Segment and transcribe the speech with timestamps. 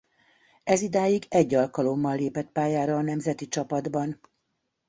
[0.63, 4.19] Ezidáig egy alkalommal lépett pályára a nemzeti csapatban.